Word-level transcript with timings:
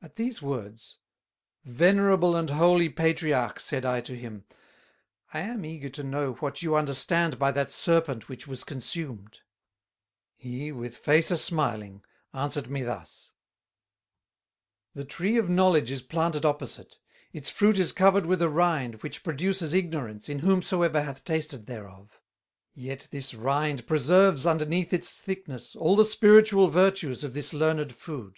At 0.00 0.14
these 0.14 0.40
words: 0.40 0.96
"Venerable 1.64 2.36
and 2.36 2.48
holy 2.50 2.88
patriarch," 2.88 3.58
said 3.58 3.84
I 3.84 4.00
to 4.02 4.14
him, 4.16 4.44
"I 5.34 5.40
am 5.40 5.64
eager 5.64 5.88
to 5.88 6.04
know 6.04 6.34
what 6.34 6.62
you 6.62 6.76
understand 6.76 7.36
by 7.36 7.50
that 7.50 7.72
Serpent 7.72 8.28
which 8.28 8.46
was 8.46 8.62
consumed." 8.62 9.40
He, 10.36 10.70
with 10.70 10.96
face 10.96 11.32
a 11.32 11.36
smiling, 11.36 12.04
answered 12.32 12.70
me 12.70 12.84
thus:... 12.84 13.34
"The 14.94 15.04
Tree 15.04 15.36
of 15.36 15.50
Knowledge 15.50 15.90
is 15.90 16.02
planted 16.02 16.44
opposite; 16.44 17.00
its 17.32 17.50
fruit 17.50 17.76
is 17.76 17.90
covered 17.90 18.24
with 18.24 18.40
a 18.40 18.48
Rind 18.48 19.02
which 19.02 19.24
produces 19.24 19.74
Ignorance 19.74 20.28
in 20.28 20.38
whomsoever 20.38 21.02
hath 21.02 21.24
tasted 21.24 21.66
thereof; 21.66 22.20
yet 22.72 23.08
this 23.10 23.34
Rind 23.34 23.84
preserves 23.88 24.46
underneath 24.46 24.92
its 24.92 25.20
thickness 25.20 25.74
all 25.74 25.96
the 25.96 26.04
spiritual 26.04 26.68
virtues 26.68 27.24
of 27.24 27.34
this 27.34 27.52
learned 27.52 27.96
food. 27.96 28.36